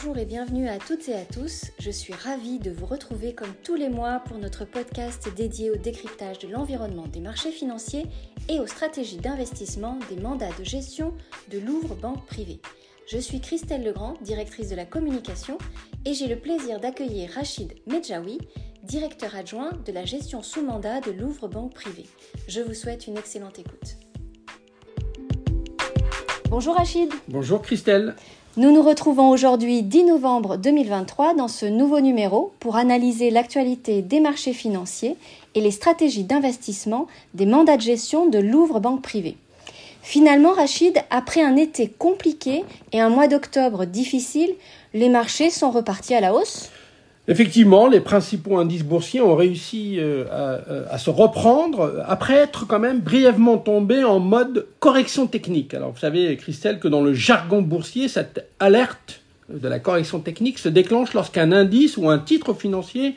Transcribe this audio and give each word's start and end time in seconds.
Bonjour 0.00 0.18
et 0.18 0.26
bienvenue 0.26 0.68
à 0.68 0.78
toutes 0.78 1.08
et 1.08 1.14
à 1.16 1.24
tous. 1.24 1.72
Je 1.80 1.90
suis 1.90 2.12
ravie 2.12 2.60
de 2.60 2.70
vous 2.70 2.86
retrouver 2.86 3.34
comme 3.34 3.52
tous 3.64 3.74
les 3.74 3.88
mois 3.88 4.20
pour 4.20 4.38
notre 4.38 4.64
podcast 4.64 5.28
dédié 5.34 5.72
au 5.72 5.76
décryptage 5.76 6.38
de 6.38 6.46
l'environnement 6.46 7.08
des 7.08 7.18
marchés 7.18 7.50
financiers 7.50 8.06
et 8.48 8.60
aux 8.60 8.68
stratégies 8.68 9.16
d'investissement 9.16 9.98
des 10.08 10.22
mandats 10.22 10.52
de 10.56 10.62
gestion 10.62 11.14
de 11.50 11.58
Louvre 11.58 11.96
Banque 11.96 12.24
Privée. 12.26 12.60
Je 13.08 13.18
suis 13.18 13.40
Christelle 13.40 13.82
Legrand, 13.82 14.14
directrice 14.22 14.68
de 14.68 14.76
la 14.76 14.84
communication, 14.84 15.58
et 16.04 16.14
j'ai 16.14 16.28
le 16.28 16.38
plaisir 16.38 16.78
d'accueillir 16.78 17.32
Rachid 17.32 17.74
Medjaoui, 17.88 18.38
directeur 18.84 19.34
adjoint 19.34 19.72
de 19.84 19.90
la 19.90 20.04
gestion 20.04 20.44
sous 20.44 20.62
mandat 20.62 21.00
de 21.00 21.10
Louvre 21.10 21.48
Banque 21.48 21.74
Privée. 21.74 22.06
Je 22.46 22.60
vous 22.60 22.74
souhaite 22.74 23.08
une 23.08 23.18
excellente 23.18 23.58
écoute. 23.58 23.96
Bonjour 26.50 26.76
Rachid. 26.76 27.12
Bonjour 27.26 27.62
Christelle. 27.62 28.14
Nous 28.58 28.72
nous 28.72 28.82
retrouvons 28.82 29.30
aujourd'hui 29.30 29.84
10 29.84 30.06
novembre 30.06 30.56
2023 30.56 31.34
dans 31.34 31.46
ce 31.46 31.64
nouveau 31.64 32.00
numéro 32.00 32.52
pour 32.58 32.74
analyser 32.74 33.30
l'actualité 33.30 34.02
des 34.02 34.18
marchés 34.18 34.52
financiers 34.52 35.14
et 35.54 35.60
les 35.60 35.70
stratégies 35.70 36.24
d'investissement 36.24 37.06
des 37.34 37.46
mandats 37.46 37.76
de 37.76 37.82
gestion 37.82 38.26
de 38.26 38.40
Louvre 38.40 38.80
Banque 38.80 39.00
Privée. 39.00 39.36
Finalement, 40.02 40.50
Rachid, 40.50 40.98
après 41.10 41.40
un 41.40 41.54
été 41.54 41.86
compliqué 41.86 42.64
et 42.90 42.98
un 42.98 43.10
mois 43.10 43.28
d'octobre 43.28 43.84
difficile, 43.84 44.52
les 44.92 45.08
marchés 45.08 45.50
sont 45.50 45.70
repartis 45.70 46.14
à 46.14 46.20
la 46.20 46.34
hausse? 46.34 46.70
Effectivement, 47.30 47.88
les 47.88 48.00
principaux 48.00 48.56
indices 48.56 48.84
boursiers 48.84 49.20
ont 49.20 49.36
réussi 49.36 49.96
euh, 49.98 50.24
euh, 50.32 50.84
à, 50.90 50.96
se 50.96 51.10
reprendre 51.10 52.02
après 52.06 52.32
être 52.32 52.66
quand 52.66 52.78
même 52.78 53.00
brièvement 53.00 53.58
tombés 53.58 54.02
en 54.02 54.18
mode 54.18 54.66
correction 54.80 55.26
technique. 55.26 55.74
Alors 55.74 55.92
vous 55.92 55.98
savez, 55.98 56.34
Christelle, 56.38 56.78
que 56.78 56.88
dans 56.88 57.02
le 57.02 57.12
jargon 57.12 57.60
boursier, 57.60 58.08
cette 58.08 58.48
alerte 58.60 59.20
de 59.50 59.68
la 59.68 59.78
correction 59.78 60.20
technique 60.20 60.58
se 60.58 60.70
déclenche 60.70 61.12
lorsqu'un 61.12 61.52
indice 61.52 61.98
ou 61.98 62.08
un 62.08 62.18
titre 62.18 62.54
financier 62.54 63.14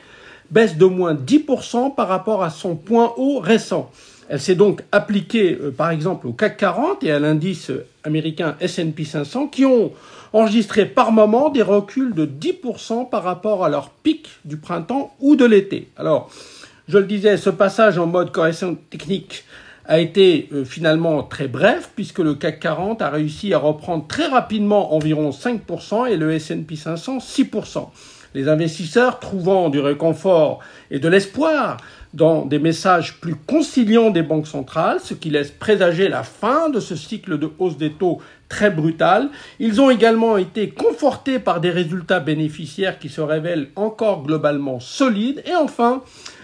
baisse 0.49 0.75
de 0.75 0.85
moins 0.85 1.13
10% 1.13 1.95
par 1.95 2.09
rapport 2.09 2.43
à 2.43 2.49
son 2.49 2.75
point 2.75 3.13
haut 3.15 3.39
récent. 3.39 3.89
Elle 4.31 4.39
s'est 4.39 4.55
donc 4.55 4.81
appliquée, 4.93 5.59
euh, 5.61 5.71
par 5.71 5.89
exemple, 5.89 6.25
au 6.25 6.31
CAC 6.31 6.55
40 6.55 7.03
et 7.03 7.11
à 7.11 7.19
l'indice 7.19 7.69
américain 8.05 8.55
S&P 8.61 9.03
500 9.03 9.47
qui 9.47 9.65
ont 9.65 9.91
enregistré 10.31 10.85
par 10.85 11.11
moment 11.11 11.49
des 11.49 11.61
reculs 11.61 12.13
de 12.15 12.25
10% 12.25 13.09
par 13.09 13.23
rapport 13.23 13.65
à 13.65 13.69
leur 13.69 13.89
pic 13.89 14.29
du 14.45 14.55
printemps 14.55 15.13
ou 15.19 15.35
de 15.35 15.43
l'été. 15.43 15.89
Alors, 15.97 16.31
je 16.87 16.97
le 16.97 17.03
disais, 17.03 17.35
ce 17.35 17.49
passage 17.49 17.97
en 17.97 18.07
mode 18.07 18.31
correction 18.31 18.77
technique 18.89 19.43
a 19.85 19.99
été 19.99 20.47
euh, 20.53 20.63
finalement 20.63 21.23
très 21.23 21.49
bref 21.49 21.91
puisque 21.93 22.19
le 22.19 22.35
CAC 22.35 22.61
40 22.61 23.01
a 23.01 23.09
réussi 23.09 23.53
à 23.53 23.57
reprendre 23.57 24.07
très 24.07 24.27
rapidement 24.27 24.93
environ 24.93 25.31
5% 25.31 26.09
et 26.09 26.15
le 26.15 26.31
S&P 26.31 26.77
500 26.77 27.17
6%. 27.17 27.89
Les 28.33 28.47
investisseurs 28.47 29.19
trouvant 29.19 29.69
du 29.69 29.79
réconfort 29.79 30.59
et 30.89 30.99
de 30.99 31.07
l'espoir 31.07 31.77
dans 32.13 32.45
des 32.45 32.59
messages 32.59 33.19
plus 33.19 33.35
conciliants 33.35 34.09
des 34.09 34.21
banques 34.21 34.47
centrales, 34.47 34.99
ce 35.01 35.13
qui 35.13 35.29
laisse 35.29 35.51
présager 35.51 36.09
la 36.09 36.23
fin 36.23 36.69
de 36.69 36.79
ce 36.79 36.95
cycle 36.95 37.37
de 37.37 37.49
hausse 37.59 37.77
des 37.77 37.91
taux 37.91 38.21
très 38.49 38.69
brutal. 38.69 39.29
Ils 39.59 39.79
ont 39.79 39.89
également 39.89 40.37
été 40.37 40.69
confortés 40.69 41.39
par 41.39 41.61
des 41.61 41.69
résultats 41.69 42.19
bénéficiaires 42.19 42.99
qui 42.99 43.09
se 43.09 43.21
révèlent 43.21 43.69
encore 43.75 44.23
globalement 44.23 44.81
solides. 44.81 45.41
Et 45.45 45.55
enfin, 45.55 46.03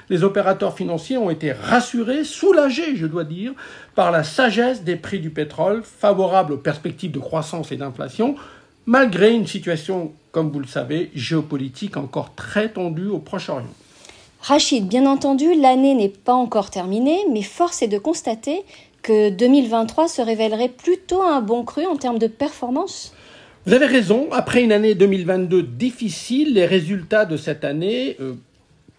les 0.09 0.23
opérateurs 0.23 0.75
financiers 0.75 1.17
ont 1.17 1.29
été 1.29 1.51
rassurés, 1.51 2.23
soulagés, 2.23 2.95
je 2.95 3.07
dois 3.07 3.25
dire, 3.25 3.51
par 3.93 4.11
la 4.11 4.23
sagesse 4.23 4.83
des 4.83 4.95
prix 4.95 5.19
du 5.19 5.31
pétrole, 5.31 5.83
favorable 5.83 6.53
aux 6.53 6.57
perspectives 6.57 7.11
de 7.11 7.19
croissance 7.19 7.73
et 7.73 7.77
d'inflation, 7.77 8.35
malgré 8.85 9.33
une 9.33 9.47
situation, 9.47 10.13
comme 10.37 10.51
vous 10.51 10.59
le 10.59 10.67
savez, 10.67 11.09
géopolitique 11.15 11.97
encore 11.97 12.35
très 12.35 12.69
tendue 12.69 13.07
au 13.07 13.17
Proche-Orient. 13.17 13.73
Rachid, 14.39 14.87
bien 14.87 15.07
entendu, 15.07 15.59
l'année 15.59 15.95
n'est 15.95 16.09
pas 16.09 16.35
encore 16.35 16.69
terminée, 16.69 17.17
mais 17.33 17.41
force 17.41 17.81
est 17.81 17.87
de 17.87 17.97
constater 17.97 18.61
que 19.01 19.31
2023 19.31 20.07
se 20.07 20.21
révélerait 20.21 20.69
plutôt 20.69 21.23
un 21.23 21.41
bon 21.41 21.63
cru 21.63 21.87
en 21.87 21.95
termes 21.95 22.19
de 22.19 22.27
performance 22.27 23.15
Vous 23.65 23.73
avez 23.73 23.87
raison, 23.87 24.27
après 24.31 24.61
une 24.61 24.71
année 24.71 24.93
2022 24.93 25.63
difficile, 25.63 26.53
les 26.53 26.67
résultats 26.67 27.25
de 27.25 27.35
cette 27.35 27.63
année, 27.63 28.15
euh, 28.19 28.35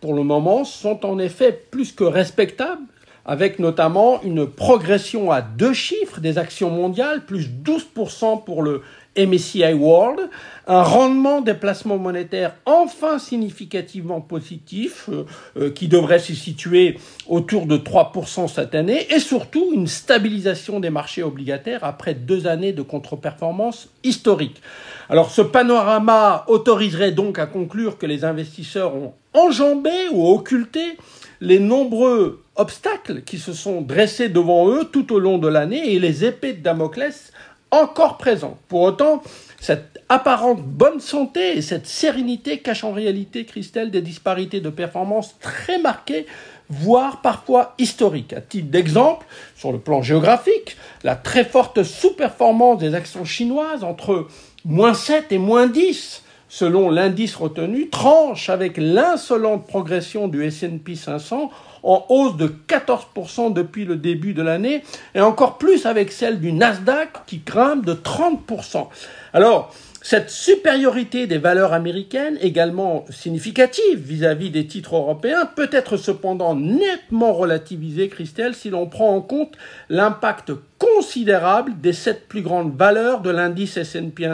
pour 0.00 0.14
le 0.14 0.24
moment, 0.24 0.64
sont 0.64 1.06
en 1.06 1.20
effet 1.20 1.52
plus 1.70 1.92
que 1.92 2.02
respectables 2.02 2.82
avec 3.28 3.58
notamment 3.58 4.22
une 4.22 4.46
progression 4.46 5.30
à 5.30 5.42
deux 5.42 5.74
chiffres 5.74 6.18
des 6.18 6.38
actions 6.38 6.70
mondiales, 6.70 7.26
plus 7.26 7.46
12% 7.46 8.42
pour 8.42 8.62
le 8.62 8.80
MSCI 9.18 9.74
World, 9.74 10.30
un 10.66 10.82
rendement 10.82 11.40
des 11.40 11.54
placements 11.54 11.98
monétaires 11.98 12.54
enfin 12.66 13.18
significativement 13.18 14.20
positif, 14.20 15.08
euh, 15.10 15.24
euh, 15.56 15.70
qui 15.70 15.88
devrait 15.88 16.18
se 16.18 16.34
situer 16.34 16.98
autour 17.26 17.66
de 17.66 17.76
3% 17.76 18.48
cette 18.48 18.74
année, 18.74 19.06
et 19.12 19.18
surtout 19.18 19.72
une 19.74 19.86
stabilisation 19.86 20.78
des 20.78 20.90
marchés 20.90 21.22
obligataires 21.22 21.84
après 21.84 22.14
deux 22.14 22.46
années 22.46 22.72
de 22.72 22.82
contre-performance 22.82 23.88
historique. 24.04 24.62
Alors 25.08 25.30
ce 25.30 25.42
panorama 25.42 26.44
autoriserait 26.48 27.12
donc 27.12 27.38
à 27.38 27.46
conclure 27.46 27.98
que 27.98 28.06
les 28.06 28.24
investisseurs 28.24 28.94
ont 28.94 29.14
enjambé 29.34 29.90
ou 30.12 30.28
occulté 30.28 30.96
les 31.40 31.58
nombreux 31.60 32.42
obstacles 32.56 33.22
qui 33.22 33.38
se 33.38 33.52
sont 33.52 33.80
dressés 33.80 34.28
devant 34.28 34.68
eux 34.68 34.84
tout 34.84 35.12
au 35.14 35.18
long 35.18 35.38
de 35.38 35.48
l'année 35.48 35.94
et 35.94 35.98
les 35.98 36.24
épées 36.24 36.52
de 36.52 36.62
Damoclès 36.62 37.32
encore 37.70 38.18
présents. 38.18 38.58
Pour 38.68 38.82
autant, 38.82 39.22
cette 39.60 40.00
apparente 40.08 40.62
bonne 40.62 41.00
santé 41.00 41.58
et 41.58 41.62
cette 41.62 41.86
sérénité 41.86 42.58
cachent 42.58 42.84
en 42.84 42.92
réalité, 42.92 43.44
Christelle, 43.44 43.90
des 43.90 44.00
disparités 44.00 44.60
de 44.60 44.70
performance 44.70 45.36
très 45.40 45.78
marquées, 45.78 46.26
voire 46.70 47.20
parfois 47.22 47.74
historiques. 47.78 48.32
À 48.32 48.40
titre 48.40 48.68
d'exemple, 48.68 49.26
sur 49.56 49.72
le 49.72 49.78
plan 49.78 50.02
géographique, 50.02 50.76
la 51.02 51.16
très 51.16 51.44
forte 51.44 51.82
sous-performance 51.82 52.78
des 52.78 52.94
actions 52.94 53.24
chinoises 53.24 53.84
entre 53.84 54.28
moins 54.64 54.94
7 54.94 55.32
et 55.32 55.38
moins 55.38 55.66
10 55.66 56.22
selon 56.48 56.90
l'indice 56.90 57.36
retenu, 57.36 57.88
tranche 57.88 58.48
avec 58.48 58.76
l'insolente 58.76 59.66
progression 59.66 60.28
du 60.28 60.44
S&P 60.44 60.94
500 60.94 61.50
en 61.82 62.06
hausse 62.08 62.36
de 62.36 62.52
14% 62.68 63.52
depuis 63.52 63.84
le 63.84 63.96
début 63.96 64.34
de 64.34 64.42
l'année 64.42 64.82
et 65.14 65.20
encore 65.20 65.58
plus 65.58 65.86
avec 65.86 66.10
celle 66.10 66.40
du 66.40 66.52
Nasdaq 66.52 67.10
qui 67.26 67.42
grimpe 67.44 67.84
de 67.84 67.94
30%. 67.94 68.88
Alors, 69.32 69.72
cette 70.10 70.30
supériorité 70.30 71.26
des 71.26 71.36
valeurs 71.36 71.74
américaines, 71.74 72.38
également 72.40 73.04
significative 73.10 73.98
vis-à-vis 73.98 74.48
des 74.48 74.66
titres 74.66 74.96
européens, 74.96 75.44
peut 75.44 75.68
être 75.70 75.98
cependant 75.98 76.54
nettement 76.54 77.34
relativisée, 77.34 78.08
Christelle, 78.08 78.54
si 78.54 78.70
l'on 78.70 78.86
prend 78.86 79.14
en 79.14 79.20
compte 79.20 79.58
l'impact 79.90 80.52
considérable 80.78 81.78
des 81.82 81.92
sept 81.92 82.26
plus 82.26 82.40
grandes 82.40 82.74
valeurs 82.74 83.20
de 83.20 83.28
l'indice 83.28 83.76
S&P 83.76 84.26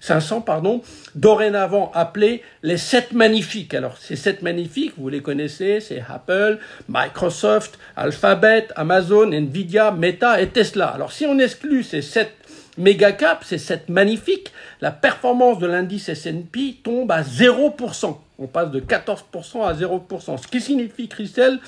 500, 0.00 0.40
pardon, 0.40 0.80
dorénavant 1.14 1.92
appelés 1.94 2.42
les 2.62 2.78
sept 2.78 3.12
magnifiques. 3.12 3.74
Alors, 3.74 3.98
ces 3.98 4.16
sept 4.16 4.40
magnifiques, 4.40 4.94
vous 4.96 5.10
les 5.10 5.20
connaissez, 5.20 5.80
c'est 5.80 6.02
Apple, 6.08 6.60
Microsoft, 6.88 7.78
Alphabet, 7.94 8.68
Amazon, 8.74 9.32
Nvidia, 9.32 9.90
Meta 9.90 10.40
et 10.40 10.48
Tesla. 10.48 10.86
Alors, 10.86 11.12
si 11.12 11.26
on 11.26 11.38
exclut 11.38 11.82
ces 11.82 12.00
sept 12.00 12.39
Megacap, 12.78 13.42
c'est 13.44 13.58
cette 13.58 13.88
magnifique, 13.88 14.52
la 14.80 14.90
performance 14.90 15.58
de 15.58 15.66
l'indice 15.66 16.08
S&P 16.08 16.76
tombe 16.82 17.10
à 17.10 17.22
0%. 17.22 18.16
On 18.38 18.46
passe 18.46 18.70
de 18.70 18.80
14% 18.80 19.64
à 19.64 19.74
0%. 19.74 20.42
Ce 20.42 20.46
qui 20.46 20.60
signifie, 20.60 21.08
Christelle, 21.08 21.58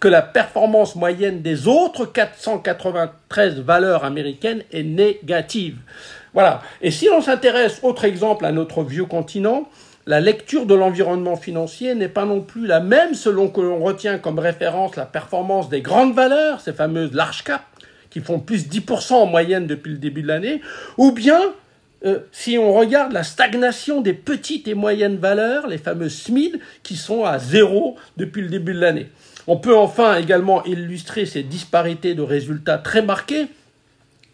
que 0.00 0.08
la 0.08 0.22
performance 0.22 0.96
moyenne 0.96 1.42
des 1.42 1.66
autres 1.66 2.06
493 2.06 3.60
valeurs 3.60 4.04
américaines 4.04 4.62
est 4.72 4.84
négative. 4.84 5.76
Voilà. 6.32 6.62
Et 6.80 6.90
si 6.90 7.06
l'on 7.06 7.20
s'intéresse, 7.20 7.80
autre 7.82 8.04
exemple, 8.04 8.46
à 8.46 8.52
notre 8.52 8.82
vieux 8.82 9.04
continent, 9.04 9.68
la 10.06 10.20
lecture 10.20 10.66
de 10.66 10.74
l'environnement 10.74 11.36
financier 11.36 11.94
n'est 11.94 12.08
pas 12.08 12.24
non 12.24 12.40
plus 12.40 12.66
la 12.66 12.80
même 12.80 13.14
selon 13.14 13.48
que 13.48 13.60
l'on 13.60 13.78
retient 13.78 14.18
comme 14.18 14.38
référence 14.38 14.96
la 14.96 15.06
performance 15.06 15.68
des 15.68 15.80
grandes 15.80 16.14
valeurs, 16.14 16.60
ces 16.60 16.72
fameuses 16.72 17.12
large 17.12 17.44
cap, 17.44 17.62
qui 18.12 18.20
font 18.20 18.38
plus 18.38 18.68
10% 18.68 19.14
en 19.14 19.26
moyenne 19.26 19.66
depuis 19.66 19.92
le 19.92 19.98
début 19.98 20.22
de 20.22 20.28
l'année, 20.28 20.60
ou 20.98 21.12
bien 21.12 21.40
euh, 22.04 22.18
si 22.32 22.58
on 22.58 22.72
regarde 22.72 23.12
la 23.12 23.22
stagnation 23.22 24.00
des 24.00 24.12
petites 24.12 24.68
et 24.68 24.74
moyennes 24.74 25.16
valeurs, 25.16 25.66
les 25.66 25.78
fameuses 25.78 26.14
SMID, 26.14 26.60
qui 26.82 26.96
sont 26.96 27.24
à 27.24 27.38
zéro 27.38 27.96
depuis 28.16 28.42
le 28.42 28.48
début 28.48 28.74
de 28.74 28.80
l'année. 28.80 29.08
On 29.46 29.56
peut 29.56 29.76
enfin 29.76 30.16
également 30.16 30.64
illustrer 30.64 31.26
ces 31.26 31.42
disparités 31.42 32.14
de 32.14 32.22
résultats 32.22 32.78
très 32.78 33.02
marquées 33.02 33.46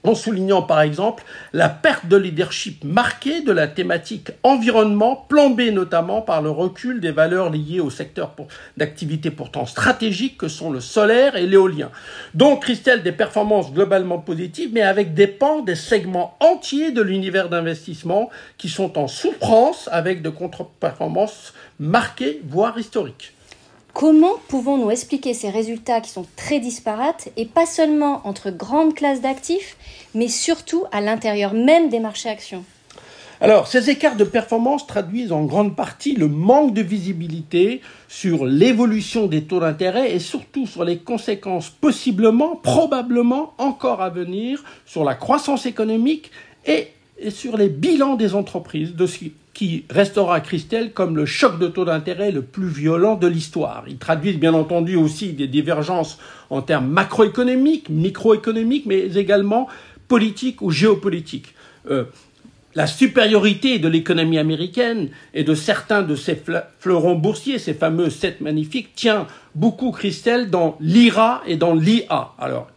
en 0.08 0.14
soulignant 0.14 0.62
par 0.62 0.80
exemple 0.80 1.22
la 1.52 1.68
perte 1.68 2.06
de 2.06 2.16
leadership 2.16 2.82
marquée 2.82 3.42
de 3.42 3.52
la 3.52 3.68
thématique 3.68 4.30
environnement, 4.42 5.26
plombée 5.28 5.70
notamment 5.70 6.22
par 6.22 6.40
le 6.40 6.50
recul 6.50 7.00
des 7.00 7.10
valeurs 7.10 7.50
liées 7.50 7.80
au 7.80 7.90
secteur 7.90 8.34
d'activité 8.78 9.30
pourtant 9.30 9.66
stratégiques 9.66 10.38
que 10.38 10.48
sont 10.48 10.70
le 10.70 10.80
solaire 10.80 11.36
et 11.36 11.46
l'éolien. 11.46 11.90
Donc, 12.34 12.62
Christelle, 12.62 13.02
des 13.02 13.12
performances 13.12 13.72
globalement 13.72 14.18
positives, 14.18 14.70
mais 14.72 14.82
avec 14.82 15.12
des 15.12 15.26
pans, 15.26 15.60
des 15.60 15.74
segments 15.74 16.36
entiers 16.40 16.90
de 16.90 17.02
l'univers 17.02 17.50
d'investissement 17.50 18.30
qui 18.56 18.70
sont 18.70 18.98
en 18.98 19.08
souffrance 19.08 19.88
avec 19.92 20.22
de 20.22 20.30
contre-performances 20.30 21.52
marquées, 21.78 22.40
voire 22.48 22.78
historiques. 22.78 23.34
Comment 23.98 24.36
pouvons-nous 24.46 24.92
expliquer 24.92 25.34
ces 25.34 25.50
résultats 25.50 26.00
qui 26.00 26.10
sont 26.10 26.24
très 26.36 26.60
disparates 26.60 27.30
et 27.36 27.46
pas 27.46 27.66
seulement 27.66 28.20
entre 28.22 28.52
grandes 28.52 28.94
classes 28.94 29.20
d'actifs, 29.20 29.76
mais 30.14 30.28
surtout 30.28 30.84
à 30.92 31.00
l'intérieur 31.00 31.52
même 31.52 31.88
des 31.88 31.98
marchés 31.98 32.28
actions? 32.28 32.62
Alors, 33.40 33.66
ces 33.66 33.90
écarts 33.90 34.14
de 34.14 34.22
performance 34.22 34.86
traduisent 34.86 35.32
en 35.32 35.42
grande 35.46 35.74
partie 35.74 36.14
le 36.14 36.28
manque 36.28 36.74
de 36.74 36.80
visibilité 36.80 37.80
sur 38.06 38.46
l'évolution 38.46 39.26
des 39.26 39.42
taux 39.42 39.58
d'intérêt 39.58 40.14
et 40.14 40.20
surtout 40.20 40.68
sur 40.68 40.84
les 40.84 40.98
conséquences 40.98 41.68
possiblement, 41.68 42.54
probablement 42.54 43.52
encore 43.58 44.00
à 44.00 44.10
venir 44.10 44.62
sur 44.86 45.02
la 45.02 45.16
croissance 45.16 45.66
économique 45.66 46.30
et, 46.66 46.92
sur 47.30 47.56
les 47.56 47.68
bilans 47.68 48.14
des 48.14 48.36
entreprises, 48.36 48.94
de 48.94 49.06
ce 49.06 49.24
restera 49.90 50.40
Christelle 50.40 50.92
comme 50.92 51.16
le 51.16 51.26
choc 51.26 51.58
de 51.58 51.66
taux 51.66 51.84
d'intérêt 51.84 52.30
le 52.30 52.42
plus 52.42 52.68
violent 52.68 53.16
de 53.16 53.26
l'histoire. 53.26 53.84
Ils 53.88 53.98
traduisent 53.98 54.38
bien 54.38 54.54
entendu 54.54 54.96
aussi 54.96 55.32
des 55.32 55.46
divergences 55.46 56.18
en 56.50 56.62
termes 56.62 56.88
macroéconomiques, 56.88 57.88
microéconomiques, 57.88 58.86
mais 58.86 59.16
également 59.16 59.68
politiques 60.08 60.62
ou 60.62 60.70
géopolitiques. 60.70 61.54
Euh, 61.90 62.04
la 62.74 62.86
supériorité 62.86 63.78
de 63.78 63.88
l'économie 63.88 64.38
américaine 64.38 65.08
et 65.34 65.42
de 65.42 65.54
certains 65.54 66.02
de 66.02 66.14
ses 66.14 66.40
fleurons 66.78 67.16
boursiers, 67.16 67.58
ces 67.58 67.74
fameux 67.74 68.10
sept 68.10 68.40
magnifiques, 68.40 68.94
tient 68.94 69.26
beaucoup 69.54 69.90
Christelle 69.90 70.50
dans 70.50 70.76
l'IRA 70.80 71.42
et 71.46 71.56
dans 71.56 71.74
l'IA. 71.74 72.32
Alors, 72.38 72.68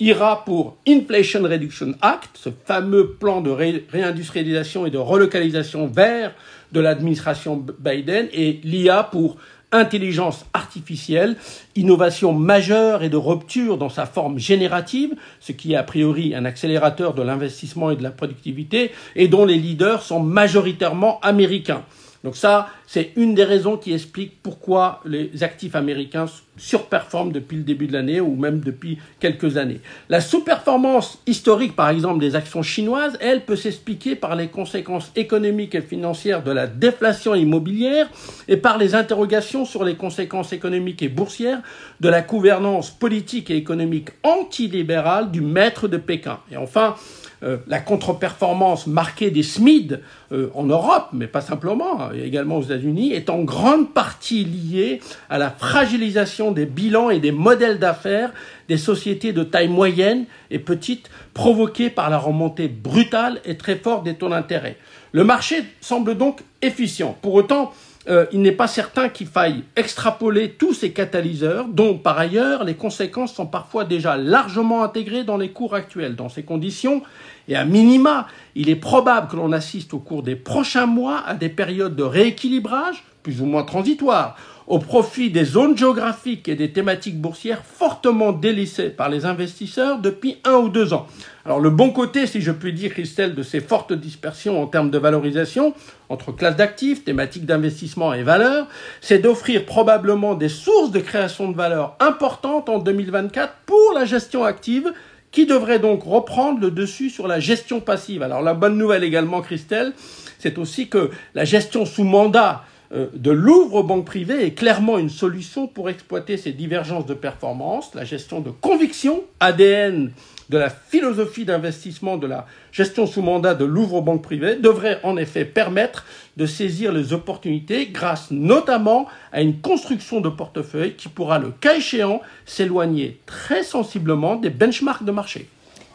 ira 0.00 0.44
pour 0.44 0.78
Inflation 0.88 1.42
Reduction 1.42 1.94
Act, 2.00 2.30
ce 2.34 2.50
fameux 2.64 3.12
plan 3.12 3.40
de 3.40 3.50
réindustrialisation 3.50 4.86
et 4.86 4.90
de 4.90 4.98
relocalisation 4.98 5.86
vert 5.86 6.34
de 6.72 6.80
l'administration 6.80 7.64
Biden, 7.78 8.28
et 8.32 8.60
l'IA 8.64 9.04
pour 9.04 9.36
intelligence 9.72 10.46
artificielle, 10.52 11.36
innovation 11.76 12.32
majeure 12.32 13.04
et 13.04 13.08
de 13.08 13.16
rupture 13.16 13.78
dans 13.78 13.88
sa 13.88 14.06
forme 14.06 14.38
générative, 14.38 15.14
ce 15.38 15.52
qui 15.52 15.74
est 15.74 15.76
a 15.76 15.82
priori 15.82 16.34
un 16.34 16.44
accélérateur 16.44 17.14
de 17.14 17.22
l'investissement 17.22 17.90
et 17.90 17.96
de 17.96 18.02
la 18.02 18.10
productivité, 18.10 18.90
et 19.14 19.28
dont 19.28 19.44
les 19.44 19.56
leaders 19.56 20.02
sont 20.02 20.20
majoritairement 20.20 21.20
américains. 21.20 21.84
Donc 22.22 22.36
ça, 22.36 22.68
c'est 22.86 23.12
une 23.16 23.34
des 23.34 23.44
raisons 23.44 23.78
qui 23.78 23.94
explique 23.94 24.42
pourquoi 24.42 25.00
les 25.06 25.42
actifs 25.42 25.74
américains 25.74 26.26
surperforment 26.58 27.32
depuis 27.32 27.56
le 27.56 27.62
début 27.62 27.86
de 27.86 27.94
l'année 27.94 28.20
ou 28.20 28.34
même 28.36 28.60
depuis 28.60 28.98
quelques 29.18 29.56
années. 29.56 29.80
La 30.10 30.20
sous-performance 30.20 31.22
historique, 31.26 31.74
par 31.74 31.88
exemple, 31.88 32.20
des 32.20 32.36
actions 32.36 32.62
chinoises, 32.62 33.16
elle 33.20 33.46
peut 33.46 33.56
s'expliquer 33.56 34.16
par 34.16 34.36
les 34.36 34.48
conséquences 34.48 35.10
économiques 35.16 35.74
et 35.74 35.80
financières 35.80 36.42
de 36.42 36.50
la 36.50 36.66
déflation 36.66 37.34
immobilière 37.34 38.10
et 38.48 38.58
par 38.58 38.76
les 38.76 38.94
interrogations 38.94 39.64
sur 39.64 39.84
les 39.84 39.94
conséquences 39.94 40.52
économiques 40.52 41.02
et 41.02 41.08
boursières 41.08 41.62
de 42.00 42.10
la 42.10 42.20
gouvernance 42.20 42.90
politique 42.90 43.50
et 43.50 43.56
économique 43.56 44.10
antilibérale 44.22 45.30
du 45.30 45.40
maître 45.40 45.88
de 45.88 45.96
Pékin. 45.96 46.40
Et 46.52 46.58
enfin, 46.58 46.96
euh, 47.42 47.56
la 47.66 47.78
contre-performance 47.78 48.86
marquée 48.86 49.30
des 49.30 49.42
SMID 49.42 50.00
euh, 50.32 50.50
en 50.54 50.64
Europe, 50.64 51.08
mais 51.12 51.26
pas 51.26 51.40
simplement, 51.40 52.02
hein, 52.02 52.10
également 52.14 52.58
aux 52.58 52.62
États-Unis, 52.62 53.12
est 53.12 53.30
en 53.30 53.42
grande 53.42 53.94
partie 53.94 54.44
liée 54.44 55.00
à 55.30 55.38
la 55.38 55.50
fragilisation 55.50 56.52
des 56.52 56.66
bilans 56.66 57.08
et 57.08 57.18
des 57.18 57.32
modèles 57.32 57.78
d'affaires 57.78 58.32
des 58.68 58.76
sociétés 58.76 59.32
de 59.32 59.42
taille 59.42 59.68
moyenne 59.68 60.26
et 60.50 60.58
petite 60.58 61.10
provoquée 61.34 61.90
par 61.90 62.10
la 62.10 62.18
remontée 62.18 62.68
brutale 62.68 63.40
et 63.44 63.56
très 63.56 63.76
forte 63.76 64.04
des 64.04 64.14
taux 64.14 64.28
d'intérêt. 64.28 64.76
Le 65.12 65.24
marché 65.24 65.64
semble 65.80 66.16
donc 66.16 66.42
efficient. 66.62 67.16
Pour 67.22 67.34
autant, 67.34 67.72
euh, 68.08 68.26
il 68.32 68.40
n'est 68.40 68.52
pas 68.52 68.66
certain 68.66 69.08
qu'il 69.08 69.26
faille 69.26 69.62
extrapoler 69.76 70.52
tous 70.52 70.72
ces 70.72 70.92
catalyseurs, 70.92 71.66
dont 71.68 71.98
par 71.98 72.18
ailleurs 72.18 72.64
les 72.64 72.74
conséquences 72.74 73.34
sont 73.34 73.46
parfois 73.46 73.84
déjà 73.84 74.16
largement 74.16 74.82
intégrées 74.82 75.24
dans 75.24 75.36
les 75.36 75.50
cours 75.50 75.74
actuels. 75.74 76.16
Dans 76.16 76.30
ces 76.30 76.42
conditions, 76.42 77.02
et 77.48 77.56
à 77.56 77.64
minima, 77.64 78.26
il 78.54 78.68
est 78.68 78.76
probable 78.76 79.28
que 79.28 79.36
l'on 79.36 79.52
assiste 79.52 79.94
au 79.94 79.98
cours 79.98 80.22
des 80.22 80.36
prochains 80.36 80.86
mois 80.86 81.22
à 81.26 81.34
des 81.34 81.48
périodes 81.48 81.96
de 81.96 82.02
rééquilibrage, 82.02 83.04
plus 83.22 83.40
ou 83.40 83.46
moins 83.46 83.64
transitoires, 83.64 84.36
au 84.70 84.78
profit 84.78 85.30
des 85.30 85.44
zones 85.44 85.76
géographiques 85.76 86.48
et 86.48 86.54
des 86.54 86.70
thématiques 86.70 87.20
boursières 87.20 87.64
fortement 87.64 88.30
délaissées 88.30 88.90
par 88.90 89.08
les 89.08 89.26
investisseurs 89.26 89.98
depuis 89.98 90.36
un 90.44 90.54
ou 90.54 90.68
deux 90.68 90.92
ans. 90.92 91.08
Alors 91.44 91.58
le 91.58 91.70
bon 91.70 91.90
côté, 91.90 92.28
si 92.28 92.40
je 92.40 92.52
puis 92.52 92.72
dire, 92.72 92.92
Christelle, 92.92 93.34
de 93.34 93.42
ces 93.42 93.60
fortes 93.60 93.92
dispersions 93.92 94.62
en 94.62 94.68
termes 94.68 94.90
de 94.90 94.98
valorisation 94.98 95.74
entre 96.08 96.30
classes 96.30 96.54
d'actifs, 96.54 97.04
thématiques 97.04 97.46
d'investissement 97.46 98.14
et 98.14 98.22
valeurs, 98.22 98.68
c'est 99.00 99.18
d'offrir 99.18 99.66
probablement 99.66 100.34
des 100.34 100.48
sources 100.48 100.92
de 100.92 101.00
création 101.00 101.50
de 101.50 101.56
valeur 101.56 101.96
importantes 101.98 102.68
en 102.68 102.78
2024 102.78 103.52
pour 103.66 103.92
la 103.94 104.04
gestion 104.04 104.44
active 104.44 104.92
qui 105.32 105.46
devrait 105.46 105.78
donc 105.78 106.02
reprendre 106.02 106.60
le 106.60 106.70
dessus 106.70 107.10
sur 107.10 107.28
la 107.28 107.40
gestion 107.40 107.80
passive. 107.80 108.22
Alors 108.22 108.42
la 108.42 108.54
bonne 108.54 108.76
nouvelle 108.76 109.04
également, 109.04 109.40
Christelle, 109.42 109.92
c'est 110.38 110.58
aussi 110.58 110.88
que 110.88 111.10
la 111.34 111.44
gestion 111.44 111.86
sous 111.86 112.04
mandat 112.04 112.64
euh, 112.92 113.06
de 113.14 113.30
Louvre 113.30 113.76
aux 113.76 113.82
banques 113.84 114.06
privées 114.06 114.44
est 114.44 114.54
clairement 114.54 114.98
une 114.98 115.10
solution 115.10 115.68
pour 115.68 115.88
exploiter 115.88 116.36
ces 116.36 116.52
divergences 116.52 117.06
de 117.06 117.14
performance. 117.14 117.94
La 117.94 118.04
gestion 118.04 118.40
de 118.40 118.50
conviction, 118.50 119.22
ADN 119.38 120.10
de 120.50 120.58
la 120.58 120.68
philosophie 120.68 121.44
d'investissement 121.44 122.16
de 122.16 122.26
la 122.26 122.44
gestion 122.72 123.06
sous 123.06 123.22
mandat 123.22 123.54
de 123.54 123.64
Louvre 123.64 123.94
aux 123.94 124.02
banques 124.02 124.22
privées, 124.22 124.56
devrait 124.56 124.98
en 125.04 125.16
effet 125.16 125.44
permettre 125.44 126.04
de 126.36 126.44
saisir 126.44 126.92
les 126.92 127.12
opportunités 127.12 127.86
grâce 127.86 128.32
notamment 128.32 129.06
à 129.32 129.42
une 129.42 129.60
construction 129.60 130.20
de 130.20 130.28
portefeuille 130.28 130.94
qui 130.96 131.08
pourra, 131.08 131.38
le 131.38 131.52
cas 131.52 131.76
échéant, 131.76 132.20
s'éloigner 132.46 133.20
très 133.26 133.62
sensiblement 133.62 134.34
des 134.34 134.50
benchmarks 134.50 135.04
de 135.04 135.12
marché. 135.12 135.48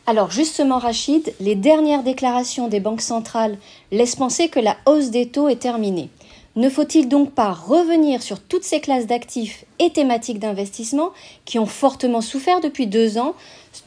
Alors 0.08 0.32
justement, 0.32 0.78
Rachid, 0.78 1.34
les 1.42 1.56
dernières 1.56 2.04
déclarations 2.04 2.70
des 2.70 2.80
banques 2.80 3.02
centrales 3.02 3.58
laissent 3.92 4.16
penser 4.16 4.48
que 4.48 4.60
la 4.60 4.78
hausse 4.86 5.10
des 5.10 5.28
taux 5.28 5.50
est 5.50 5.62
terminée. 5.62 6.10
Ne 6.58 6.70
faut-il 6.70 7.10
donc 7.10 7.34
pas 7.34 7.52
revenir 7.52 8.22
sur 8.22 8.40
toutes 8.40 8.64
ces 8.64 8.80
classes 8.80 9.08
d'actifs 9.08 9.66
et 9.80 9.90
thématiques 9.92 10.40
d'investissement 10.40 11.12
qui 11.44 11.60
ont 11.60 11.66
fortement 11.66 12.22
souffert 12.22 12.62
depuis 12.62 12.88
deux 12.88 13.18
ans 13.18 13.36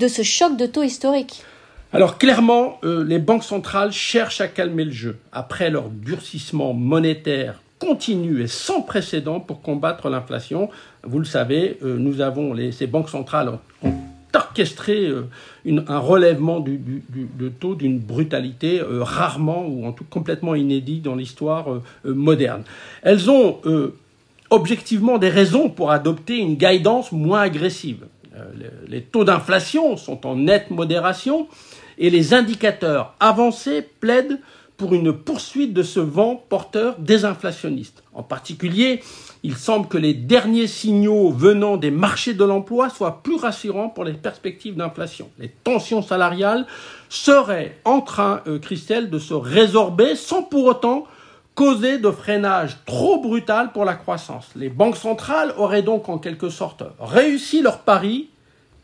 de 0.00 0.06
ce 0.06 0.22
choc 0.22 0.54
de 0.56 0.66
taux 0.66 0.82
historique? 0.82 1.44
Alors 1.94 2.18
clairement, 2.18 2.78
euh, 2.84 3.02
les 3.04 3.18
banques 3.18 3.44
centrales 3.44 3.92
cherchent 3.92 4.42
à 4.42 4.48
calmer 4.48 4.84
le 4.84 4.92
jeu 4.92 5.18
après 5.32 5.70
leur 5.70 5.88
durcissement 5.88 6.74
monétaire 6.74 7.62
continu 7.78 8.42
et 8.42 8.48
sans 8.48 8.82
précédent 8.82 9.40
pour 9.40 9.62
combattre 9.62 10.10
l'inflation. 10.10 10.68
Vous 11.04 11.20
le 11.20 11.24
savez, 11.24 11.78
euh, 11.82 11.96
nous 11.96 12.20
avons 12.20 12.54
ces 12.70 12.86
banques 12.86 13.08
centrales 13.08 13.58
ont 13.82 13.92
orchestré 14.34 15.06
euh, 15.06 15.28
un 15.66 15.98
relèvement 15.98 16.60
du, 16.60 17.02
taux 17.60 17.74
d'une 17.74 17.98
brutalité 17.98 18.80
euh, 18.80 19.02
rarement 19.02 19.66
ou 19.66 19.86
en 19.86 19.92
tout 19.92 20.04
complètement 20.08 20.54
inédit 20.54 21.00
dans 21.00 21.14
l'histoire 21.14 21.72
euh, 21.72 21.82
moderne. 22.04 22.62
Elles 23.02 23.30
ont 23.30 23.60
objectivement 24.50 25.18
des 25.18 25.28
raisons 25.28 25.68
pour 25.68 25.90
adopter 25.90 26.38
une 26.38 26.54
guidance 26.54 27.12
moins 27.12 27.42
agressive. 27.42 28.06
les 28.88 29.02
taux 29.02 29.24
d'inflation 29.24 29.96
sont 29.96 30.26
en 30.26 30.36
nette 30.36 30.70
modération 30.70 31.48
et 31.98 32.10
les 32.10 32.32
indicateurs 32.32 33.14
avancés 33.20 33.82
plaident 34.00 34.38
pour 34.78 34.94
une 34.94 35.12
poursuite 35.12 35.74
de 35.74 35.82
ce 35.82 35.98
vent 35.98 36.40
porteur 36.48 36.94
désinflationniste. 36.98 38.04
En 38.14 38.22
particulier, 38.22 39.02
il 39.42 39.56
semble 39.56 39.88
que 39.88 39.98
les 39.98 40.14
derniers 40.14 40.68
signaux 40.68 41.30
venant 41.30 41.76
des 41.76 41.90
marchés 41.90 42.32
de 42.32 42.44
l'emploi 42.44 42.88
soient 42.88 43.20
plus 43.24 43.34
rassurants 43.34 43.88
pour 43.88 44.04
les 44.04 44.12
perspectives 44.12 44.76
d'inflation. 44.76 45.28
Les 45.40 45.48
tensions 45.48 46.00
salariales 46.00 46.64
seraient 47.08 47.76
en 47.84 48.00
train, 48.00 48.40
euh, 48.46 48.60
Christelle, 48.60 49.10
de 49.10 49.18
se 49.18 49.34
résorber 49.34 50.14
sans 50.14 50.44
pour 50.44 50.66
autant 50.66 51.06
causer 51.56 51.98
de 51.98 52.12
freinage 52.12 52.76
trop 52.86 53.20
brutal 53.20 53.72
pour 53.72 53.84
la 53.84 53.94
croissance. 53.94 54.46
Les 54.54 54.68
banques 54.68 54.96
centrales 54.96 55.52
auraient 55.56 55.82
donc 55.82 56.08
en 56.08 56.18
quelque 56.18 56.50
sorte 56.50 56.84
réussi 57.00 57.62
leur 57.62 57.80
pari 57.80 58.28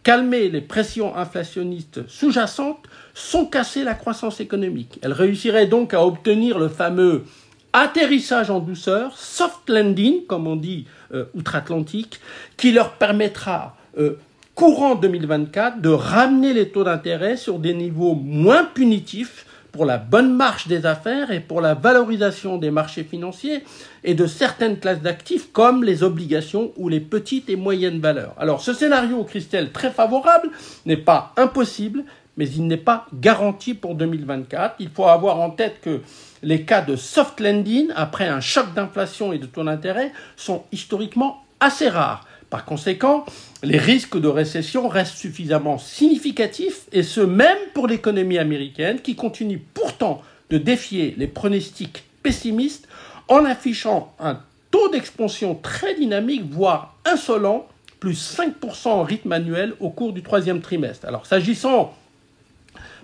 calmer 0.05 0.51
les 0.51 0.61
pressions 0.61 1.17
inflationnistes 1.17 2.07
sous-jacentes 2.09 2.85
sans 3.15 3.47
casser 3.47 3.83
la 3.83 3.95
croissance 3.95 4.39
économique. 4.41 5.01
Elles 5.03 5.13
réussiraient 5.13 5.67
donc 5.67 5.95
à 5.95 6.05
obtenir 6.07 6.59
le 6.59 6.69
fameux 6.69 7.25
atterrissage 7.73 8.51
en 8.51 8.61
douceur, 8.61 9.17
soft 9.17 9.69
landing, 9.69 10.27
comme 10.27 10.47
on 10.47 10.57
dit 10.57 10.87
euh, 11.13 11.25
outre-Atlantique, 11.35 12.21
qui 12.57 12.71
leur 12.71 12.93
permettra 12.93 13.77
euh, 13.99 14.19
courant 14.55 14.95
2024 14.95 15.81
de 15.81 15.89
ramener 15.89 16.53
les 16.53 16.69
taux 16.69 16.85
d'intérêt 16.85 17.37
sur 17.37 17.59
des 17.59 17.75
niveaux 17.75 18.15
moins 18.15 18.65
punitifs 18.65 19.47
pour 19.75 19.87
la 19.87 19.99
bonne 19.99 20.33
marche 20.33 20.69
des 20.69 20.87
affaires 20.87 21.33
et 21.33 21.41
pour 21.41 21.61
la 21.61 21.75
valorisation 21.75 22.59
des 22.59 22.71
marchés 22.71 23.03
financiers 23.03 23.65
et 24.05 24.15
de 24.15 24.25
certaines 24.25 24.79
classes 24.79 25.03
d'actifs 25.03 25.51
comme 25.51 25.83
les 25.83 26.05
obligations 26.05 26.71
ou 26.77 26.89
les 26.89 27.01
petites 27.01 27.51
et 27.51 27.57
moyennes 27.57 27.99
valeurs. 27.99 28.37
Alors 28.39 28.61
ce 28.61 28.73
scénario, 28.73 29.25
Christelle, 29.25 29.73
très 29.73 29.91
favorable, 29.91 30.49
n'est 30.87 30.97
pas 30.97 31.33
impossible, 31.37 32.05
mais 32.37 32.49
il 32.49 32.69
n'est 32.69 32.77
pas 32.77 33.07
garanti 33.13 33.75
pour 33.75 33.97
2024. 33.97 34.77
Il 34.79 34.91
faut 34.91 35.07
avoir 35.07 35.41
en 35.41 35.51
tête 35.51 35.81
que 35.83 36.03
les 36.45 36.63
cas 36.63 36.81
de 36.81 36.95
soft 36.95 37.41
landing 37.41 37.89
après 37.97 38.29
un 38.29 38.41
choc 38.41 38.75
d'inflation 38.75 39.33
et 39.33 39.39
de 39.39 39.47
taux 39.47 39.65
d'intérêt 39.65 40.13
sont 40.37 40.63
historiquement 40.71 41.43
assez 41.59 41.89
rares. 41.89 42.25
Par 42.55 42.65
conséquent, 42.65 43.25
les 43.65 43.79
risques 43.79 44.17
de 44.17 44.29
récession 44.29 44.87
restent 44.87 45.17
suffisamment 45.17 45.77
significatifs, 45.77 46.83
et 46.93 47.03
ce 47.03 47.21
même 47.21 47.59
pour 47.75 47.89
l'économie 47.89 48.39
américaine, 48.39 49.01
qui 49.01 49.17
continue 49.17 49.59
pourtant 49.59 50.23
de 50.51 50.59
défier 50.59 51.17
les 51.19 51.27
pronostics 51.27 52.05
pessimistes 52.23 52.87
en 53.27 53.45
affichant 53.45 54.15
un 54.21 54.39
taux 54.71 54.89
d'expansion 54.91 55.57
très 55.57 55.97
dynamique, 55.97 56.45
voire 56.49 56.97
insolent, 57.05 57.67
plus 57.99 58.37
5% 58.39 58.87
en 58.87 59.03
rythme 59.03 59.33
annuel 59.33 59.75
au 59.81 59.91
cours 59.91 60.13
du 60.13 60.23
troisième 60.23 60.61
trimestre. 60.61 61.09
Alors 61.09 61.27
s'agissant 61.27 61.93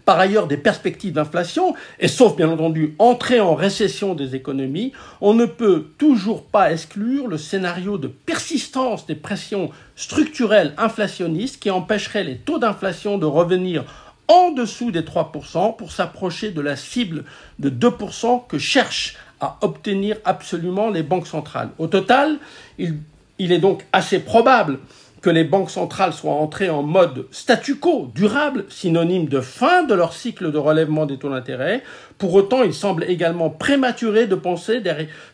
par 0.05 0.19
ailleurs 0.19 0.47
des 0.47 0.57
perspectives 0.57 1.13
d'inflation, 1.13 1.75
et 1.99 2.09
sauf 2.09 2.37
bien 2.37 2.51
entendu 2.51 2.95
entrer 2.99 3.41
en 3.41 3.55
récession 3.55 4.15
des 4.15 4.35
économies, 4.35 4.93
on 5.21 5.35
ne 5.35 5.47
peut 5.47 5.87
toujours 5.99 6.45
pas 6.45 6.73
exclure 6.73 7.29
le 7.29 7.39
scénario 7.39 7.99
de 7.99 8.09
persistance 8.09 9.07
des 9.07 9.15
pressions 9.15 9.71
structurelles 9.97 10.75
inflationnistes 10.79 11.61
qui 11.61 11.71
empêcheraient 11.71 12.25
les 12.25 12.37
taux 12.37 12.59
d'inflation 12.59 13.19
de 13.19 13.27
revenir 13.27 13.85
en 14.29 14.53
dessous 14.53 14.93
des 14.93 15.03
3% 15.03 15.77
pour 15.77 15.91
s'approcher 15.91 16.53
de 16.53 16.61
la 16.61 16.77
cible 16.77 17.25
de 17.59 17.69
2% 17.69 18.47
que 18.47 18.59
cherchent 18.59 19.17
à 19.41 19.59
obtenir 19.63 20.17
absolument 20.25 20.91
les 20.91 21.03
banques 21.03 21.27
centrales. 21.27 21.71
Au 21.79 21.89
total, 21.89 22.39
il 22.79 23.53
est 23.53 23.59
donc 23.59 23.85
assez 23.93 24.21
probable 24.21 24.79
que 25.23 25.31
les 25.31 25.45
banques 25.45 25.71
centrales 25.71 26.13
soient 26.13 26.33
entrées 26.33 26.71
en 26.71 26.83
mode 26.83 27.27
statu 27.31 27.77
quo, 27.77 28.11
durable, 28.15 28.65
synonyme 28.69 29.27
de 29.27 29.41
fin 29.41 29.83
de 29.83 29.95
leur 29.95 30.13
cycle 30.13 30.51
de 30.51 30.59
relèvement 30.59 31.07
des 31.07 31.19
taux 31.19 31.31
d'intérêt. 31.31 31.83
Pour 32.19 32.35
autant, 32.35 32.63
il 32.63 32.75
semble 32.75 33.05
également 33.05 33.51
prématuré 33.51 34.27
de 34.27 34.35
penser 34.35 34.83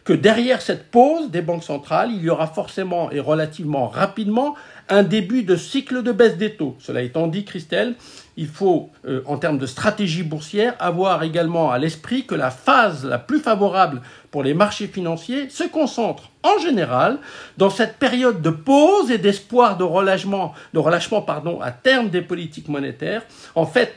que 0.05 0.12
derrière 0.12 0.61
cette 0.61 0.90
pause 0.90 1.31
des 1.31 1.43
banques 1.43 1.64
centrales, 1.64 2.11
il 2.12 2.23
y 2.23 2.31
aura 2.31 2.47
forcément 2.47 3.11
et 3.11 3.21
relativement 3.21 3.88
rapidement 3.88 4.55
un 4.88 5.02
début 5.02 5.43
de 5.43 5.57
cycle 5.57 6.02
de 6.02 6.12
baisse 6.12 6.37
des 6.37 6.55
taux. 6.55 6.76
Cela 6.78 7.02
étant 7.02 7.26
dit, 7.26 7.45
Christelle, 7.45 7.95
il 8.37 8.47
faut, 8.47 8.90
euh, 9.07 9.23
en 9.26 9.38
termes 9.38 9.59
de 9.59 9.66
stratégie 9.66 10.23
boursière, 10.23 10.75
avoir 10.78 11.23
également 11.23 11.71
à 11.71 11.78
l'esprit 11.78 12.26
que 12.26 12.35
la 12.35 12.50
phase 12.50 13.05
la 13.05 13.19
plus 13.19 13.40
favorable 13.40 14.02
pour 14.31 14.43
les 14.43 14.55
marchés 14.55 14.87
financiers 14.87 15.49
se 15.49 15.64
concentre 15.64 16.31
en 16.43 16.59
général 16.59 17.19
dans 17.57 17.71
cette 17.71 17.97
période 17.97 18.43
de 18.43 18.50
pause 18.50 19.11
et 19.11 19.19
d'espoir 19.19 19.76
de 19.76 19.85
relâchement, 19.85 20.55
de 20.75 20.78
relâchement 20.78 21.23
pardon, 21.23 21.61
à 21.61 21.71
terme 21.71 22.11
des 22.11 22.23
politiques 22.23 22.69
monétaires. 22.69 23.23
En 23.55 23.66
fait, 23.66 23.95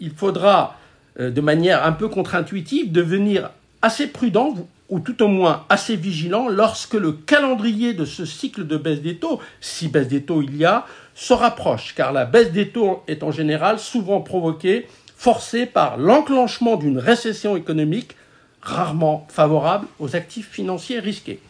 il 0.00 0.10
faudra, 0.10 0.76
euh, 1.20 1.30
de 1.30 1.40
manière 1.40 1.84
un 1.84 1.92
peu 1.92 2.08
contre-intuitive, 2.08 2.90
devenir 2.90 3.50
assez 3.82 4.06
prudent, 4.06 4.54
ou 4.92 5.00
tout 5.00 5.22
au 5.22 5.26
moins 5.26 5.64
assez 5.70 5.96
vigilant 5.96 6.48
lorsque 6.48 6.92
le 6.92 7.12
calendrier 7.12 7.94
de 7.94 8.04
ce 8.04 8.26
cycle 8.26 8.66
de 8.66 8.76
baisse 8.76 9.00
des 9.00 9.16
taux, 9.16 9.40
si 9.62 9.88
baisse 9.88 10.06
des 10.06 10.22
taux 10.22 10.42
il 10.42 10.54
y 10.54 10.66
a, 10.66 10.84
se 11.14 11.32
rapproche, 11.32 11.94
car 11.96 12.12
la 12.12 12.26
baisse 12.26 12.52
des 12.52 12.68
taux 12.68 13.02
est 13.08 13.22
en 13.22 13.30
général 13.30 13.78
souvent 13.78 14.20
provoquée, 14.20 14.86
forcée 15.16 15.64
par 15.64 15.96
l'enclenchement 15.96 16.76
d'une 16.76 16.98
récession 16.98 17.56
économique 17.56 18.16
rarement 18.60 19.26
favorable 19.30 19.86
aux 19.98 20.14
actifs 20.14 20.50
financiers 20.50 21.00
risqués. 21.00 21.40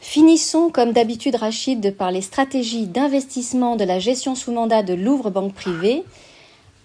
Finissons 0.00 0.68
comme 0.68 0.92
d'habitude 0.92 1.36
Rachid 1.36 1.96
par 1.96 2.10
les 2.10 2.20
stratégies 2.20 2.88
d'investissement 2.88 3.76
de 3.76 3.84
la 3.84 4.00
gestion 4.00 4.34
sous 4.34 4.50
mandat 4.50 4.82
de 4.82 4.94
Louvre 4.94 5.30
Banque 5.30 5.54
Privée. 5.54 6.02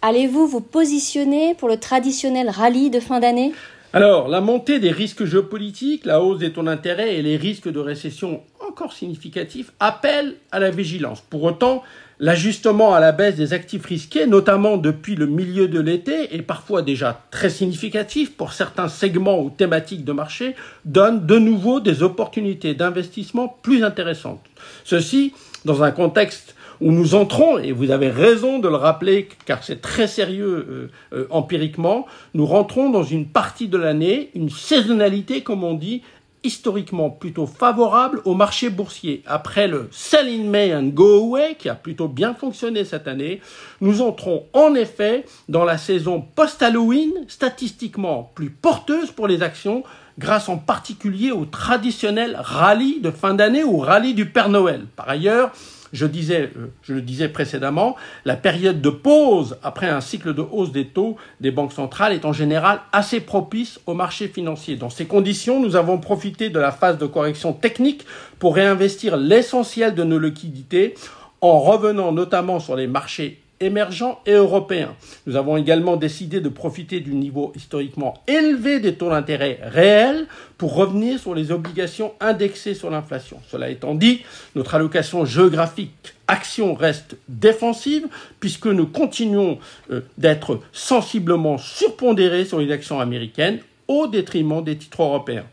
Allez-vous 0.03 0.46
vous 0.46 0.62
positionner 0.62 1.55
pour 1.55 1.70
le 1.70 1.77
traditionnel 1.77 2.51
rallye 2.51 2.91
de 2.91 3.00
fin 3.00 3.20
d'année? 3.20 3.51
Alors, 3.95 4.27
la 4.27 4.41
montée 4.41 4.79
des 4.79 4.89
risques 4.89 5.23
géopolitiques, 5.23 6.05
la 6.05 6.19
hausse 6.19 6.39
des 6.39 6.51
taux 6.51 6.63
d'intérêt 6.63 7.15
et 7.15 7.21
les 7.21 7.38
risques 7.38 7.71
de 7.71 7.79
récession 7.79 8.41
encore 8.67 8.91
significatifs 8.91 9.71
appellent 9.79 10.33
à 10.51 10.59
la 10.59 10.71
vigilance. 10.71 11.21
Pour 11.21 11.43
autant, 11.43 11.83
l'ajustement 12.17 12.95
à 12.95 13.00
la 13.00 13.12
baisse 13.12 13.35
des 13.35 13.53
actifs 13.53 13.85
risqués, 13.85 14.25
notamment 14.25 14.77
depuis 14.77 15.15
le 15.15 15.27
milieu 15.27 15.67
de 15.67 15.79
l'été, 15.79 16.33
est 16.33 16.41
parfois 16.41 16.81
déjà 16.81 17.21
très 17.29 17.51
significatif 17.51 18.35
pour 18.35 18.53
certains 18.53 18.88
segments 18.88 19.39
ou 19.39 19.51
thématiques 19.51 20.05
de 20.05 20.12
marché, 20.12 20.55
donne 20.85 21.27
de 21.27 21.38
nouveau 21.38 21.79
des 21.79 22.01
opportunités 22.01 22.73
d'investissement 22.73 23.59
plus 23.62 23.83
intéressantes. 23.83 24.43
Ceci 24.85 25.33
dans 25.65 25.83
un 25.83 25.91
contexte 25.91 26.52
où 26.81 26.91
nous 26.91 27.15
entrons, 27.15 27.57
et 27.57 27.71
vous 27.71 27.91
avez 27.91 28.09
raison 28.09 28.59
de 28.59 28.67
le 28.67 28.75
rappeler 28.75 29.29
car 29.45 29.63
c'est 29.63 29.81
très 29.81 30.07
sérieux 30.07 30.89
euh, 31.13 31.17
euh, 31.17 31.27
empiriquement, 31.29 32.05
nous 32.33 32.45
rentrons 32.45 32.89
dans 32.89 33.03
une 33.03 33.27
partie 33.27 33.67
de 33.67 33.77
l'année, 33.77 34.29
une 34.35 34.49
saisonnalité 34.49 35.41
comme 35.41 35.63
on 35.63 35.73
dit, 35.73 36.01
historiquement 36.43 37.09
plutôt 37.09 37.47
favorable 37.47 38.21
au 38.25 38.35
marché 38.35 38.69
boursier. 38.69 39.23
Après 39.25 39.67
le 39.67 39.87
sell 39.91 40.27
in 40.27 40.43
May 40.43 40.75
and 40.75 40.87
go 40.87 41.19
away, 41.19 41.55
qui 41.57 41.69
a 41.69 41.75
plutôt 41.75 42.07
bien 42.07 42.33
fonctionné 42.33 42.83
cette 42.83 43.07
année, 43.07 43.41
nous 43.81 44.01
entrons 44.01 44.45
en 44.53 44.75
effet 44.75 45.25
dans 45.47 45.63
la 45.63 45.77
saison 45.77 46.21
post-Halloween, 46.35 47.11
statistiquement 47.27 48.31
plus 48.35 48.49
porteuse 48.49 49.11
pour 49.11 49.27
les 49.27 49.41
actions, 49.41 49.83
grâce 50.19 50.49
en 50.49 50.57
particulier 50.57 51.31
au 51.31 51.45
traditionnel 51.45 52.37
rallye 52.39 52.99
de 52.99 53.09
fin 53.09 53.33
d'année 53.33 53.63
ou 53.63 53.77
rallye 53.77 54.13
du 54.13 54.25
Père 54.25 54.49
Noël. 54.49 54.85
Par 54.95 55.09
ailleurs, 55.09 55.51
je, 55.93 56.05
disais, 56.05 56.51
euh, 56.57 56.67
je 56.81 56.93
le 56.93 57.01
disais 57.01 57.29
précédemment, 57.29 57.95
la 58.25 58.35
période 58.35 58.81
de 58.81 58.89
pause 58.89 59.57
après 59.63 59.88
un 59.88 60.01
cycle 60.01 60.33
de 60.33 60.41
hausse 60.41 60.71
des 60.71 60.88
taux 60.88 61.15
des 61.39 61.51
banques 61.51 61.71
centrales 61.71 62.13
est 62.13 62.25
en 62.25 62.33
général 62.33 62.81
assez 62.91 63.21
propice 63.21 63.79
au 63.85 63.93
marché 63.93 64.27
financier. 64.27 64.75
Dans 64.75 64.89
ces 64.89 65.05
conditions, 65.05 65.62
nous 65.62 65.75
avons 65.75 66.00
profité 66.00 66.50
de 66.50 66.59
la 66.59 66.71
phase 66.71 66.97
de 66.97 67.05
correction 67.05 67.53
technique 67.53 68.05
pour 68.39 68.55
réinvestir 68.55 69.15
l'essentiel 69.15 69.95
de 69.95 70.03
nos 70.03 70.19
liquidités 70.19 70.95
en 71.41 71.59
revenant 71.59 72.12
notamment 72.12 72.59
sur 72.59 72.75
les 72.75 72.88
marchés 72.88 73.42
émergents 73.65 74.20
et 74.25 74.32
européens. 74.34 74.96
Nous 75.25 75.36
avons 75.36 75.58
également 75.58 75.96
décidé 75.96 76.41
de 76.41 76.50
profiter 76.50 77.00
du 77.00 77.13
niveau 77.13 77.51
historiquement 77.55 78.15
élevé 78.27 78.79
des 78.79 78.96
taux 78.96 79.10
d'intérêt 79.10 79.60
réels 79.63 80.27
pour 80.58 80.75
revenir 80.75 81.20
sur 81.20 81.36
les 81.36 81.51
obligations 81.51 82.13
indexées 82.20 82.74
sur 82.74 82.89
l'inflation. 82.89 83.38
Cela 83.50 83.70
étant 83.70 83.96
dit, 83.96 84.22
notre 84.55 84.75
allocation 84.75 85.25
géographique 85.25 86.13
action 86.27 86.74
reste 86.74 87.15
défensive 87.27 88.08
puisque 88.39 88.67
nous 88.67 88.88
continuons 88.88 89.60
euh, 89.91 90.01
d'être 90.17 90.60
sensiblement 90.72 91.58
surpondérés 91.58 92.46
sur 92.46 92.60
les 92.60 92.72
actions 92.72 93.00
américaines 93.00 93.60
au 93.88 94.08
détriment 94.08 94.63
des 94.63 94.77
titres 94.77 95.01
européens. 95.01 95.46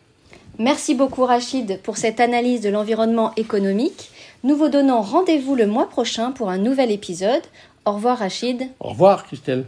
Merci 0.58 0.94
beaucoup 0.94 1.24
Rachid 1.24 1.80
pour 1.82 1.96
cette 1.96 2.20
analyse 2.20 2.60
de 2.60 2.68
l'environnement 2.68 3.32
économique. 3.36 4.10
Nous 4.44 4.56
vous 4.56 4.68
donnons 4.68 5.02
rendez-vous 5.02 5.54
le 5.54 5.66
mois 5.66 5.88
prochain 5.88 6.32
pour 6.32 6.50
un 6.50 6.58
nouvel 6.58 6.90
épisode. 6.90 7.42
Au 7.90 7.94
revoir 7.94 8.18
Rachid. 8.18 8.68
Au 8.78 8.90
revoir 8.90 9.24
Christelle. 9.24 9.64